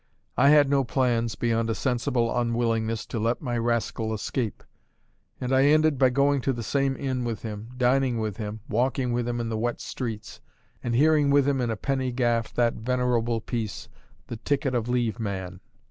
[0.35, 4.63] I had no plans, beyond a sensible unwillingness to let my rascal escape;
[5.39, 9.13] and I ended by going to the same inn with him, dining with him, walking
[9.13, 10.41] with him in the wet streets,
[10.83, 13.89] and hearing with him in a penny gaff that venerable piece,
[14.25, 15.59] The Ticket of Leave Man.